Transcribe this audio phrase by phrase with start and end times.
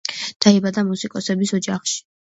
[0.45, 2.03] დაიბადა მუსიკოსების ოჯახში.